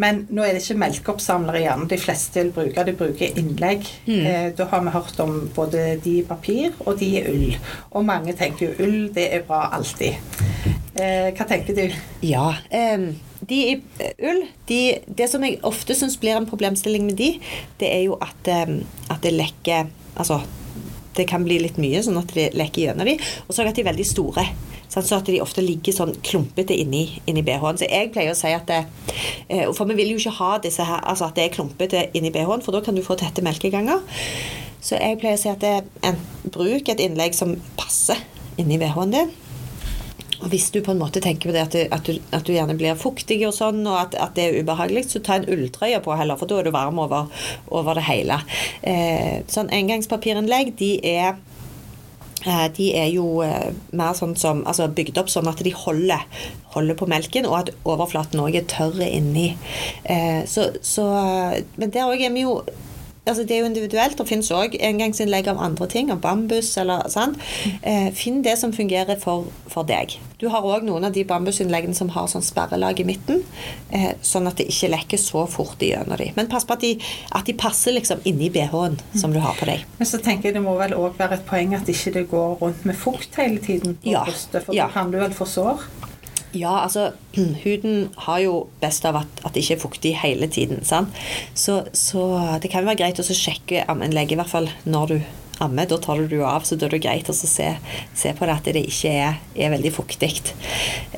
Men 0.00 0.22
nå 0.32 0.46
er 0.46 0.56
det 0.56 0.62
ikke 0.64 0.78
melkeoppsamlere 0.80 1.60
igjen. 1.60 1.84
De 1.90 1.98
fleste 2.00 2.40
vil 2.40 2.52
bruke 2.56 2.86
de 2.88 2.94
bruker 2.96 3.40
innlegg. 3.40 3.84
Mm. 4.08 4.22
Eh, 4.24 4.46
da 4.56 4.68
har 4.70 4.84
vi 4.86 4.94
hørt 4.94 5.20
om 5.24 5.34
både 5.54 5.84
de 6.04 6.18
i 6.22 6.26
papir 6.26 6.72
og 6.86 6.96
de 7.00 7.10
i 7.18 7.24
ull. 7.28 7.58
Og 7.92 8.06
mange 8.08 8.32
tenker 8.38 8.70
jo 8.70 8.86
ull, 8.86 8.98
det 9.12 9.28
er 9.36 9.44
bra 9.48 9.66
alltid. 9.76 10.16
Eh, 10.98 11.28
hva 11.36 11.48
tenker 11.50 11.76
du? 11.76 11.98
Ja, 12.24 12.54
eh, 12.72 13.10
de 13.48 13.58
i 13.68 13.74
ull 14.26 14.40
de, 14.66 14.80
Det 15.06 15.28
som 15.30 15.44
jeg 15.46 15.60
ofte 15.62 15.94
syns 15.94 16.16
blir 16.18 16.40
en 16.40 16.48
problemstilling 16.48 17.04
med 17.06 17.20
de, 17.20 17.28
det 17.78 17.92
er 17.92 18.02
jo 18.08 18.16
at, 18.24 18.48
at 18.48 19.20
det 19.22 19.36
lekker 19.36 19.92
Altså 20.18 20.40
det 21.18 21.28
kan 21.30 21.44
bli 21.46 21.58
litt 21.62 21.78
mye, 21.80 22.00
sånn 22.04 22.18
at 22.20 22.32
det 22.36 22.52
leker 22.58 22.88
gjennom 22.88 23.08
de. 23.08 23.18
Og 23.46 23.54
så 23.54 23.66
at 23.66 23.76
de 23.76 23.84
er 23.84 23.90
veldig 23.90 24.06
store. 24.06 24.44
Sånn 24.88 25.04
at 25.18 25.28
de 25.28 25.40
ofte 25.44 25.62
ligger 25.64 25.94
sånn 25.94 26.14
klumpete 26.24 26.76
inni, 26.76 27.20
inni 27.28 27.44
BH-en. 27.44 27.80
Så 27.80 27.88
jeg 27.90 28.12
pleier 28.14 28.32
å 28.32 28.38
si 28.38 28.52
at 28.54 28.70
det, 28.70 28.84
eh, 29.48 29.66
For 29.72 29.84
vi 29.84 29.98
vil 29.98 30.14
jo 30.14 30.22
ikke 30.22 30.38
ha 30.38 30.58
disse 30.58 30.84
her, 30.84 31.00
altså 31.04 31.28
at 31.28 31.34
det 31.36 31.44
er 31.44 31.54
klumpete 31.54 32.08
inni 32.14 32.30
BH-en, 32.30 32.62
for 32.62 32.72
da 32.72 32.80
kan 32.80 32.94
du 32.94 33.02
få 33.02 33.18
tette 33.18 33.44
melkeganger. 33.44 34.00
Så 34.80 34.96
jeg 34.96 35.18
pleier 35.18 35.36
å 35.36 35.42
si 35.42 35.50
at 35.50 35.60
det, 35.60 35.84
en, 36.02 36.16
bruk 36.44 36.88
et 36.88 37.00
innlegg 37.00 37.34
som 37.34 37.56
passer 37.76 38.16
inni 38.56 38.78
BH-en 38.78 39.12
din. 39.12 39.30
Og 40.38 40.52
hvis 40.52 40.68
du 40.74 40.78
på 40.84 40.94
en 40.94 41.00
måte 41.00 41.22
tenker 41.22 41.50
på 41.50 41.54
det 41.54 41.64
at 41.64 41.74
du, 41.74 41.80
at 41.94 42.06
du, 42.06 42.18
at 42.36 42.46
du 42.46 42.54
gjerne 42.54 42.76
blir 42.78 42.98
fuktig 42.98 43.40
og 43.48 43.54
sånn, 43.56 43.82
og 43.88 43.98
at, 44.04 44.16
at, 44.22 44.36
det 44.38 44.46
er 44.46 44.62
ubehagelig, 44.62 45.08
så 45.10 45.22
ta 45.24 45.38
en 45.38 45.48
ulltrøye 45.50 46.00
på 46.04 46.14
heller, 46.18 46.38
for 46.38 46.50
da 46.50 46.60
er 46.60 46.68
du 46.68 46.74
varm 46.74 47.00
over, 47.02 47.30
over 47.74 47.98
det 47.98 48.06
hele. 48.06 48.40
Eh, 48.86 49.42
sånn 49.50 49.72
engangspapirinnlegg, 49.74 50.74
de 50.78 50.92
er 51.02 51.32
eh, 52.46 52.66
de 52.78 52.90
er 53.00 53.10
jo 53.10 53.40
eh, 53.46 53.72
mer 53.98 54.14
sånn 54.18 54.36
som, 54.38 54.62
altså 54.68 54.86
bygd 54.94 55.18
opp 55.18 55.32
sånn 55.32 55.50
at 55.50 55.62
de 55.66 55.74
holder, 55.74 56.22
holder 56.76 56.98
på 56.98 57.10
melken, 57.10 57.48
og 57.50 57.64
at 57.64 57.72
overflaten 57.88 58.42
òg 58.44 58.60
er 58.60 58.68
tørr 58.70 59.02
inni. 59.08 59.50
Eh, 60.06 60.44
så, 60.46 60.70
så, 60.86 61.08
men 61.80 61.90
der 61.94 62.06
òg 62.06 62.22
er 62.22 62.36
vi 62.36 62.46
jo 62.46 62.60
altså 63.28 63.44
Det 63.44 63.56
er 63.56 63.62
jo 63.62 63.70
individuelt. 63.70 64.18
Det 64.18 64.28
finnes 64.28 64.50
òg 64.54 64.76
engangsinnlegg 64.80 65.50
av 65.52 65.60
andre 65.62 65.88
ting, 65.90 66.12
av 66.12 66.22
bambus 66.24 66.74
eller 66.80 67.06
sånn. 67.12 67.36
Eh, 67.82 68.08
finn 68.16 68.42
det 68.42 68.56
som 68.60 68.72
fungerer 68.74 69.18
for, 69.20 69.48
for 69.70 69.86
deg. 69.88 70.18
Du 70.38 70.46
har 70.52 70.62
òg 70.62 70.84
noen 70.86 71.08
av 71.08 71.14
de 71.16 71.24
bambusinnleggene 71.26 71.96
som 71.98 72.12
har 72.14 72.28
sånn 72.30 72.44
sperrelag 72.46 73.00
i 73.02 73.06
midten, 73.08 73.42
eh, 73.90 74.12
sånn 74.22 74.46
at 74.50 74.60
det 74.60 74.68
ikke 74.70 74.92
lekker 74.94 75.20
så 75.20 75.44
fort 75.50 75.82
gjennom 75.82 76.18
de. 76.20 76.30
Men 76.36 76.50
pass 76.50 76.66
på 76.68 76.76
at 76.76 76.84
de, 76.84 76.94
at 77.34 77.48
de 77.48 77.56
passer 77.58 77.96
liksom 77.96 78.22
inni 78.28 78.50
bh-en 78.54 78.98
som 79.18 79.34
du 79.34 79.40
har 79.42 79.58
på 79.58 79.66
deg. 79.70 79.86
Men 79.98 80.10
så 80.10 80.22
tenker 80.22 80.50
jeg 80.50 80.58
det 80.58 80.64
må 80.64 80.76
vel 80.78 80.94
òg 80.98 81.18
være 81.18 81.40
et 81.40 81.48
poeng 81.48 81.74
at 81.78 81.90
ikke 81.90 82.14
det 82.14 82.28
går 82.30 82.58
rundt 82.62 82.86
med 82.88 82.98
fukt 82.98 83.40
hele 83.40 83.58
tiden 83.62 83.98
på 83.98 84.14
ja. 84.14 84.22
brystet, 84.28 84.64
for 84.66 84.76
ja. 84.76 84.86
da 84.86 84.94
kan 84.94 85.10
du 85.14 85.18
vel 85.20 85.34
få 85.34 85.48
sår? 85.48 85.88
Ja, 86.56 86.80
altså 86.84 87.12
huden 87.64 88.08
har 88.26 88.44
jo 88.44 88.54
best 88.82 89.04
av 89.08 89.20
at, 89.22 89.42
at 89.44 89.54
det 89.54 89.64
ikke 89.64 89.78
er 89.78 89.84
fuktig 89.84 90.14
hele 90.22 90.48
tiden. 90.52 90.84
Så, 91.54 91.82
så 91.92 92.24
det 92.62 92.72
kan 92.72 92.86
være 92.88 93.02
greit 93.02 93.20
å 93.20 93.26
sjekke 93.26 93.84
ammeanlegget, 93.88 94.36
i 94.36 94.40
hvert 94.42 94.54
fall 94.56 94.72
når 94.88 95.12
du 95.12 95.18
ammer. 95.58 95.86
Da 95.86 95.98
tar 95.98 96.18
du 96.18 96.28
det 96.28 96.42
av, 96.44 96.60
så 96.66 96.76
da 96.78 96.86
er 96.86 96.96
det 96.96 97.02
greit 97.04 97.30
å 97.30 97.36
se, 97.36 97.68
se, 98.14 98.34
på 98.34 98.46
det 98.46 98.54
at 98.54 98.70
det 98.70 98.84
ikke 98.88 99.12
er, 99.12 99.40
er 99.58 99.72
veldig 99.74 99.92
fuktig. 99.94 100.30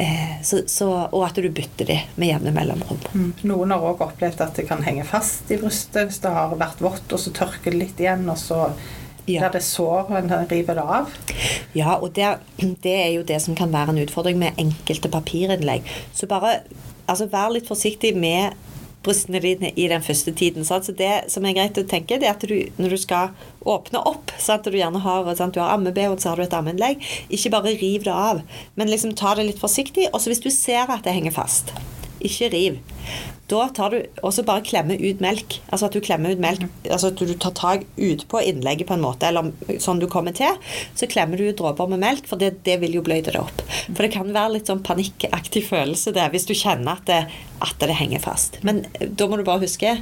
Eh, 0.01 0.41
og 0.41 1.21
at 1.27 1.41
du 1.41 1.51
bytter 1.53 1.91
det 1.91 1.99
med 2.17 2.33
jevne 2.33 2.55
mellomrom. 2.57 3.01
Mm. 3.13 3.29
Noen 3.51 3.75
har 3.75 3.85
òg 3.93 4.05
opplevd 4.07 4.45
at 4.45 4.57
det 4.61 4.67
kan 4.71 4.85
henge 4.87 5.07
fast 5.09 5.51
i 5.53 5.61
brystet 5.61 6.09
hvis 6.09 6.23
det 6.25 6.33
har 6.35 6.57
vært 6.61 6.83
vått, 6.85 7.07
og 7.11 7.21
så 7.21 7.35
tørker 7.37 7.75
det 7.75 7.85
litt 7.85 8.03
igjen, 8.03 8.27
og 8.33 8.41
så 8.41 8.71
Ja. 9.35 9.47
der 9.47 9.59
det 9.59 9.65
sår 9.67 10.11
og 10.11 10.17
en 10.19 10.33
river 10.51 10.79
det 10.79 10.87
av. 10.99 11.13
Ja, 11.77 11.95
og 11.97 12.15
det, 12.17 12.33
det 12.85 12.97
er 12.97 13.13
jo 13.15 13.27
det 13.27 13.41
som 13.43 13.59
kan 13.59 13.73
være 13.73 13.95
en 13.95 14.03
utfordring 14.05 14.41
med 14.41 14.59
enkelte 14.61 15.13
papirinnlegg. 15.13 15.87
Så 16.15 16.29
bare 16.31 16.61
altså, 17.07 17.29
vær 17.31 17.55
litt 17.55 17.69
forsiktig 17.69 18.15
med 18.17 18.57
brystene 19.05 19.41
dine 19.41 19.71
i 19.81 19.87
den 19.89 20.03
første 20.05 20.33
tiden. 20.37 20.65
Sant? 20.65 20.87
Så 20.87 20.93
det 20.97 21.31
som 21.33 21.47
er 21.47 21.57
greit 21.57 21.79
å 21.81 21.87
tenke, 21.89 22.19
det 22.21 22.29
er 22.29 22.37
at 22.37 22.45
du, 22.45 22.57
når 22.81 22.95
du 22.95 22.99
skal 23.01 23.33
åpne 23.69 24.03
opp 24.11 24.35
sant? 24.39 24.69
du 24.69 24.77
gjerne 24.77 25.01
har, 25.01 25.31
sant? 25.39 25.57
Du 25.57 25.63
har 25.63 25.73
amme-BH, 25.77 26.19
så 26.21 26.33
har 26.33 26.41
du 26.41 26.45
et 26.45 26.57
ammeinnlegg. 26.57 27.01
Ikke 27.33 27.53
bare 27.55 27.77
riv 27.81 28.05
det 28.07 28.15
av, 28.15 28.43
men 28.77 28.93
liksom 28.93 29.17
ta 29.19 29.35
det 29.39 29.49
litt 29.49 29.63
forsiktig. 29.63 30.11
Og 30.13 30.21
så 30.21 30.33
hvis 30.33 30.45
du 30.45 30.51
ser 30.53 30.91
at 30.93 31.07
det 31.07 31.17
henger 31.17 31.37
fast, 31.37 31.73
ikke 32.21 32.53
riv. 32.53 32.81
Da 33.50 33.64
tar 33.75 33.90
du 33.90 34.23
også 34.26 34.45
bare 34.47 34.62
klemme 34.66 34.95
ut 35.00 35.23
melk. 35.23 35.57
Altså 35.73 35.88
at 35.88 35.97
du 35.97 36.00
klemmer 36.04 36.35
ut 36.35 36.42
melk, 36.42 36.62
altså 36.87 37.11
at 37.11 37.19
du 37.19 37.33
tar 37.35 37.54
tak 37.59 37.87
utpå 37.99 38.42
innlegget 38.47 38.87
på 38.87 38.95
en 38.95 39.02
måte, 39.02 39.26
eller 39.26 39.50
sånn 39.83 40.02
du 40.02 40.07
kommer 40.11 40.35
til. 40.37 40.54
Så 40.95 41.09
klemmer 41.11 41.40
du 41.40 41.49
ut 41.49 41.59
dråper 41.59 41.90
med 41.90 42.02
melk, 42.04 42.28
for 42.30 42.38
det, 42.38 42.61
det 42.69 42.78
vil 42.85 42.95
jo 43.00 43.04
bløyde 43.07 43.35
det 43.35 43.42
opp. 43.42 43.64
For 43.88 44.04
det 44.04 44.12
kan 44.14 44.30
være 44.35 44.57
litt 44.57 44.71
sånn 44.71 44.85
panikkaktig 44.87 45.64
følelse 45.66 46.14
der 46.14 46.30
hvis 46.30 46.47
du 46.47 46.54
kjenner 46.54 47.00
at 47.00 47.07
det, 47.11 47.21
at 47.61 47.83
det 47.83 47.99
henger 47.99 48.23
fast. 48.23 48.61
Men 48.66 48.85
da 49.00 49.26
må 49.26 49.40
du 49.40 49.47
bare 49.47 49.64
huske 49.64 49.99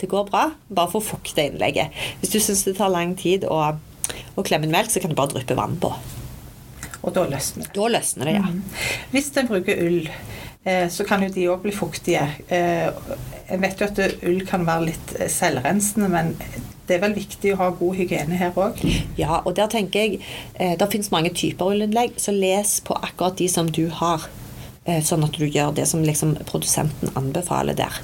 det 0.00 0.08
går 0.10 0.30
bra. 0.30 0.48
Bare 0.72 0.92
få 0.92 1.02
fukte 1.04 1.44
innlegget. 1.50 1.92
Hvis 2.22 2.32
du 2.32 2.40
syns 2.40 2.64
det 2.66 2.78
tar 2.80 2.92
lang 2.92 3.12
tid 3.20 3.44
å, 3.44 3.60
å 3.76 4.46
klemme 4.46 4.72
melk, 4.72 4.92
så 4.92 5.02
kan 5.04 5.12
du 5.12 5.18
bare 5.18 5.34
dryppe 5.36 5.58
vann 5.58 5.76
på. 5.82 5.92
Og 7.06 7.12
da 7.14 7.26
løsner 7.30 7.68
det. 7.68 7.74
Da 7.76 7.88
løsner 7.92 8.28
det, 8.28 8.34
ja. 8.40 8.48
Hvis 9.12 9.30
en 9.38 9.50
bruker 9.50 9.78
ull, 9.84 10.08
eh, 10.08 10.35
så 10.90 11.04
kan 11.06 11.22
jo 11.22 11.28
de 11.34 11.48
òg 11.52 11.62
bli 11.62 11.72
fuktige. 11.74 12.24
Eh, 12.48 12.88
Jeg 13.46 13.60
vet 13.62 13.80
jo 13.80 13.86
at 13.86 14.00
ull 14.26 14.40
kan 14.46 14.64
være 14.66 14.88
litt 14.88 15.12
eh, 15.20 15.28
selvrensende, 15.30 16.08
men 16.10 16.32
det 16.86 16.96
er 16.96 17.02
vel 17.04 17.14
viktig 17.14 17.52
å 17.54 17.58
ha 17.60 17.68
god 17.78 17.94
hygiene 17.98 18.38
her 18.38 18.54
òg? 18.58 18.80
Ja, 19.18 19.40
og 19.44 19.54
der 19.58 19.66
tenker 19.70 20.02
jeg 20.04 20.20
eh, 20.54 20.74
Det 20.78 20.88
finnes 20.92 21.10
mange 21.14 21.30
typer 21.34 21.70
ullinnlegg, 21.74 22.18
så 22.18 22.34
les 22.34 22.80
på 22.86 22.94
akkurat 22.98 23.38
de 23.38 23.48
som 23.50 23.70
du 23.70 23.84
har. 24.00 24.26
Eh, 24.86 25.02
sånn 25.02 25.24
at 25.26 25.34
du 25.38 25.46
gjør 25.46 25.72
det 25.74 25.86
som 25.90 26.02
liksom 26.06 26.36
produsenten 26.46 27.10
anbefaler 27.18 27.74
der. 27.78 28.02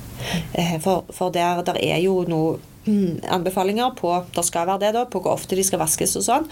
Eh, 0.59 0.79
for, 0.83 1.05
for 1.15 1.31
der, 1.35 1.63
der 1.67 1.79
er 1.83 1.99
jo 2.03 2.21
noe 2.31 2.57
mm, 2.59 2.72
anbefalinger 2.85 3.93
på 3.99 4.11
det 4.35 4.43
skal 4.47 4.67
være 4.67 4.81
det 4.83 4.93
da, 4.97 5.05
på 5.07 5.21
hvor 5.23 5.37
ofte 5.37 5.57
de 5.59 5.65
skal 5.67 5.83
vaskes 5.83 6.17
og 6.19 6.25
sånn. 6.27 6.49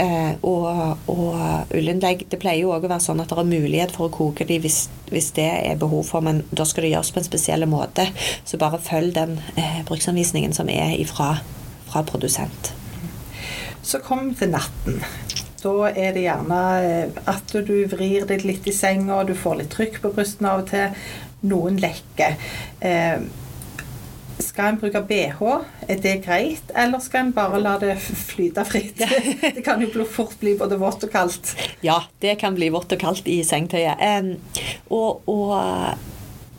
Eh, 0.00 0.34
og 0.46 0.98
og 1.10 1.74
ullinnlegg 1.74 2.26
Det 2.30 2.38
pleier 2.40 2.64
jo 2.64 2.72
òg 2.74 2.86
å 2.86 2.90
være 2.90 3.02
sånn 3.02 3.20
at 3.22 3.30
det 3.30 3.38
er 3.40 3.48
mulighet 3.48 3.94
for 3.94 4.08
å 4.08 4.14
koke 4.14 4.46
de 4.48 4.58
hvis, 4.62 4.84
hvis 5.10 5.32
det 5.36 5.48
er 5.50 5.80
behov 5.80 6.06
for, 6.08 6.24
men 6.24 6.42
da 6.54 6.66
skal 6.68 6.86
det 6.86 6.94
gjøres 6.94 7.12
på 7.14 7.20
en 7.20 7.28
spesiell 7.28 7.66
måte. 7.70 8.06
Så 8.44 8.60
bare 8.60 8.82
følg 8.82 9.14
den 9.16 9.36
eh, 9.58 9.82
bruksanvisningen 9.88 10.54
som 10.56 10.70
er 10.72 10.94
ifra, 10.98 11.36
fra 11.90 12.04
produsent. 12.06 12.72
Så 13.84 14.00
kom 14.04 14.32
til 14.38 14.54
natten. 14.54 15.02
Da 15.64 15.90
er 15.90 16.12
det 16.16 16.26
gjerne 16.26 16.60
eh, 16.84 17.22
at 17.30 17.54
du 17.66 17.76
vrir 17.92 18.26
deg 18.28 18.44
litt 18.46 18.66
i 18.68 18.74
senga, 18.74 19.22
du 19.24 19.34
får 19.36 19.62
litt 19.62 19.72
trykk 19.74 20.02
på 20.02 20.12
brystene 20.16 20.52
av 20.52 20.64
og 20.64 20.70
til. 20.72 21.06
Noen 21.44 21.76
lekker. 21.80 22.36
Eh, 22.80 23.24
skal 24.54 24.70
en 24.70 24.76
bruke 24.78 25.00
bh? 25.02 25.40
Er 25.88 25.98
det 25.98 26.20
greit, 26.22 26.68
eller 26.78 27.00
skal 27.02 27.26
en 27.26 27.32
bare 27.34 27.58
la 27.58 27.74
det 27.82 27.96
flyte 27.98 28.62
fritt? 28.64 29.02
Det 29.56 29.64
kan 29.66 29.82
jo 29.82 30.04
fort 30.06 30.36
bli 30.38 30.54
både 30.58 30.78
vått 30.78 31.02
og 31.02 31.10
kaldt. 31.10 31.56
Ja, 31.82 32.04
det 32.22 32.36
kan 32.38 32.54
bli 32.54 32.68
vått 32.70 32.92
og 32.94 33.00
kaldt 33.02 33.26
i 33.26 33.40
sengetøyet. 33.42 33.98
Um, 33.98 34.36
og, 34.94 35.26
og 35.26 35.58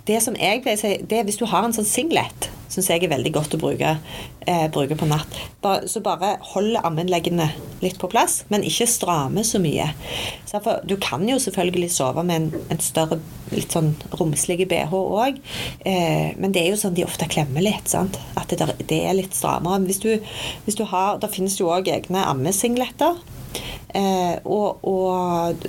det 0.10 0.20
som 0.26 0.36
jeg 0.36 0.62
pleier 0.66 0.76
å 0.76 0.82
si, 0.82 0.92
det 1.08 1.22
er 1.22 1.30
hvis 1.30 1.40
du 1.40 1.48
har 1.48 1.64
en 1.64 1.76
sånn 1.76 1.88
singlet, 1.88 2.50
syns 2.76 2.90
jeg 2.92 3.06
er 3.06 3.12
veldig 3.12 3.32
godt 3.36 3.56
å 3.56 3.60
bruke, 3.62 3.96
eh, 4.46 4.66
bruke 4.74 4.98
på 5.00 5.08
natt. 5.10 5.40
Bare, 5.64 5.88
så 5.92 6.02
bare 6.04 6.36
hold 6.54 6.76
ammenleggene 6.82 7.50
litt 7.84 7.98
på 8.02 8.10
plass, 8.12 8.44
men 8.52 8.66
ikke 8.68 8.88
stramme 8.90 9.46
så 9.48 9.62
mye. 9.64 9.88
Så 10.50 10.62
for, 10.64 10.84
du 10.88 10.98
kan 11.02 11.24
jo 11.28 11.40
selvfølgelig 11.42 11.92
sove 11.96 12.26
med 12.28 12.36
en, 12.42 12.66
en 12.76 12.84
større, 12.84 13.20
litt 13.54 13.76
sånn 13.76 13.94
romslig 14.20 14.66
BH 14.70 14.94
òg, 14.96 15.40
eh, 15.88 16.34
men 16.38 16.56
det 16.56 16.66
er 16.66 16.74
jo 16.74 16.82
sånn 16.82 16.98
de 16.98 17.08
ofte 17.08 17.30
klemmer 17.32 17.64
litt. 17.66 17.88
sant? 17.92 18.20
At 18.36 18.52
det, 18.52 18.60
der, 18.62 18.76
det 18.90 19.02
er 19.06 19.18
litt 19.18 19.38
strammere. 19.38 19.84
Hvis 19.88 20.04
du, 20.04 20.12
hvis 20.66 20.78
du 20.78 20.86
har, 20.90 21.18
Det 21.22 21.32
finnes 21.32 21.56
jo 21.60 21.70
òg 21.72 21.88
egne 21.90 22.26
ammesingletter. 22.28 23.18
Eh, 23.96 24.36
og, 24.44 24.84
og 24.84 25.68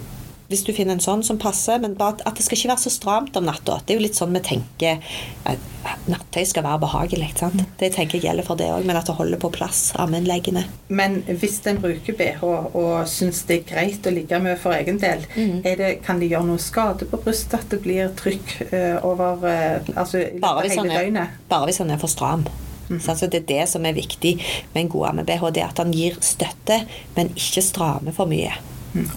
hvis 0.51 0.65
du 0.67 0.73
finner 0.77 0.97
en 0.97 1.03
sånn 1.03 1.25
som 1.27 1.39
passer, 1.43 1.81
men 1.83 1.97
bare 1.99 2.21
at, 2.23 2.37
det 2.37 2.45
skal 2.47 2.59
ikke 2.59 2.73
være 2.75 2.85
så 2.85 2.93
stramt 2.95 3.39
om 3.39 3.47
natta. 3.49 3.81
Det 3.85 3.95
er 3.95 4.01
jo 4.01 4.05
litt 4.05 4.19
sånn 4.19 4.35
vi 4.37 4.43
tenker 4.47 5.17
at 5.49 5.73
nattøy 6.11 6.43
skal 6.47 6.65
være 6.67 6.83
behagelig. 6.83 7.31
sant? 7.39 7.63
Det 7.81 7.93
tenker 7.95 8.19
jeg 8.19 8.29
gjelder 8.29 8.47
for 8.47 8.59
det 8.59 8.69
òg, 8.75 8.87
men 8.87 8.99
at 8.99 9.09
det 9.09 9.17
holder 9.19 9.41
på 9.43 9.51
plass, 9.55 9.89
ammeinnleggene. 10.03 10.67
Men 10.89 11.21
hvis 11.27 11.59
en 11.71 11.81
bruker 11.83 12.19
bh 12.19 12.45
og 12.47 13.09
syns 13.11 13.45
det 13.49 13.61
er 13.61 13.67
greit 13.71 14.07
å 14.07 14.15
ligge 14.15 14.41
med 14.43 14.61
for 14.63 14.77
egen 14.77 15.01
del, 15.03 15.25
mm. 15.35 15.65
er 15.67 15.81
det, 15.81 15.91
kan 16.07 16.23
det 16.23 16.31
gjøre 16.33 16.51
noe 16.51 16.63
skade 16.63 17.09
på 17.11 17.23
brystet? 17.23 17.57
At 17.57 17.73
det 17.73 17.81
blir 17.83 18.13
trykk 18.19 18.55
eh, 18.69 18.95
over 19.07 19.43
eh, 19.49 19.91
altså, 19.97 20.27
Bare 20.43 20.69
hele 20.69 20.87
døgnet? 20.93 21.43
bare 21.49 21.71
hvis 21.71 21.81
han 21.83 21.91
er 21.95 22.01
for 22.03 22.13
stram. 22.13 22.47
Så 22.87 23.11
altså, 23.11 23.27
det 23.27 23.43
er 23.43 23.47
det 23.49 23.69
som 23.71 23.87
er 23.87 23.97
viktig 23.97 24.37
med 24.75 24.85
en 24.85 24.91
god 24.93 25.09
amme-BH, 25.11 25.49
det 25.55 25.63
er 25.63 25.71
at 25.73 25.83
han 25.83 25.95
gir 25.95 26.19
støtte, 26.23 26.85
men 27.17 27.33
ikke 27.35 27.65
strammer 27.65 28.15
for 28.15 28.31
mye. 28.31 28.55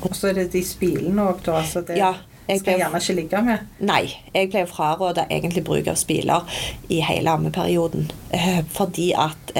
Og 0.04 0.16
så 0.18 0.32
er 0.32 0.42
det 0.42 0.50
de 0.54 0.64
spilene 0.66 1.30
òg, 1.30 1.44
da. 1.46 1.62
Så 1.68 1.84
det 1.88 1.98
Ja, 2.00 2.14
jeg 2.50 2.62
skal 2.62 2.74
jeg 2.74 2.82
gjerne 2.82 3.02
ikke 3.04 3.16
ligge 3.18 3.42
med. 3.46 3.66
Nei, 3.86 4.02
jeg 4.34 4.50
pleier 4.50 4.66
å 4.66 4.72
fraråde 4.72 5.28
egentlig 5.30 5.64
bruk 5.68 5.90
av 5.92 6.00
spiler 6.02 6.62
i 6.90 7.02
hele 7.06 7.36
ammeperioden. 7.38 8.10
Eh, 8.34 8.64
fordi 8.74 9.12
at 9.14 9.54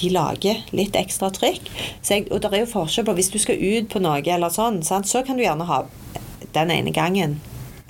de 0.00 0.10
lager 0.10 0.64
litt 0.74 0.98
ekstra 0.98 1.30
trykk. 1.34 1.70
Så 2.02 2.18
jeg, 2.18 2.26
og 2.30 2.42
det 2.42 2.52
er 2.52 2.64
jo 2.64 2.72
forskjell 2.72 3.06
på 3.06 3.14
hvis 3.18 3.30
du 3.30 3.38
skal 3.42 3.62
ut 3.62 3.92
på 3.92 4.02
noe 4.02 4.22
eller 4.24 4.50
sånn, 4.50 4.82
så 4.82 5.22
kan 5.26 5.38
du 5.38 5.44
gjerne 5.44 5.68
ha 5.70 5.84
den 6.52 6.70
ene 6.74 6.90
gangen 6.90 7.40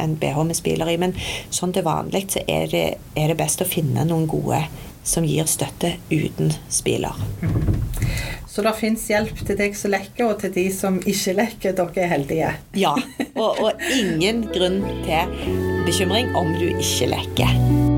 en 0.00 0.16
BH 0.16 0.44
med 0.44 0.56
spiler 0.56 0.90
i. 0.90 0.98
Men 1.00 1.16
sånn 1.54 1.74
til 1.76 1.86
vanlig 1.86 2.26
så 2.34 2.44
er 2.48 2.70
det, 2.72 2.86
er 3.16 3.32
det 3.32 3.40
best 3.40 3.64
å 3.64 3.68
finne 3.68 4.06
noen 4.08 4.28
gode 4.30 4.64
som 5.06 5.26
gir 5.26 5.48
støtte 5.48 5.96
uten 6.12 6.52
spiler. 6.68 7.16
Så 8.50 8.64
det 8.66 8.72
fins 8.80 9.04
hjelp 9.06 9.44
til 9.46 9.58
deg 9.60 9.76
som 9.78 9.92
lekker, 9.94 10.26
og 10.26 10.40
til 10.42 10.50
de 10.56 10.66
som 10.74 10.98
ikke 10.98 11.36
lekker. 11.38 11.76
Dere 11.78 12.02
er 12.02 12.10
heldige. 12.16 12.50
Ja, 12.74 12.96
og, 13.36 13.62
og 13.62 13.86
ingen 13.94 14.42
grunn 14.50 14.82
til 15.06 15.38
bekymring 15.86 16.34
om 16.38 16.50
du 16.58 16.66
ikke 16.72 17.12
lekker. 17.14 17.89